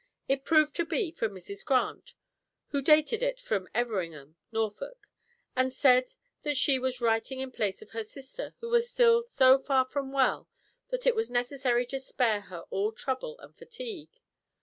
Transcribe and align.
It 0.27 0.45
proved 0.45 0.75
to 0.77 0.83
be 0.83 1.11
from 1.11 1.29
Mrs. 1.31 1.63
Grant, 1.63 2.15
who 2.69 2.81
dated 2.81 3.21
it 3.21 3.39
from 3.39 3.67
Everingham, 3.71 4.35
Norfolk, 4.51 5.07
and 5.55 5.71
said 5.71 6.15
that 6.41 6.57
she 6.57 6.79
was 6.79 7.01
writing 7.01 7.39
in 7.39 7.51
place 7.51 7.83
of 7.83 7.91
her 7.91 8.03
sister, 8.03 8.55
who 8.61 8.69
was 8.69 8.89
still 8.89 9.21
so 9.27 9.59
far 9.59 9.85
from 9.85 10.11
well 10.11 10.49
that 10.89 11.05
it 11.05 11.13
was 11.15 11.29
necessary 11.29 11.85
to 11.85 11.99
spare 11.99 12.41
her 12.41 12.61
all 12.71 12.91
trouble 12.91 13.37
and 13.41 13.55
fatigue. 13.55 14.09